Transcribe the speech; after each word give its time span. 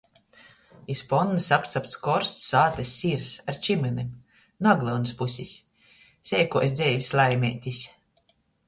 Iz 0.93 1.01
ponnys 1.11 1.49
apcapts 1.57 1.99
korsts 2.07 2.47
sātys 2.53 2.95
sīrs 3.01 3.35
ar 3.53 3.61
čymynim 3.67 4.11
nu 4.63 4.73
Aglyunis 4.75 5.15
pusis. 5.21 5.55
Seikuos 6.33 6.77
dzeivis 6.83 7.17
laimeitis. 7.23 7.89